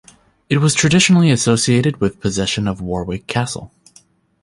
It 0.49 0.57
was 0.57 0.73
traditionally 0.73 1.29
associated 1.29 2.01
with 2.01 2.19
possession 2.19 2.67
of 2.67 2.81
Warwick 2.81 3.27
Castle. 3.27 3.71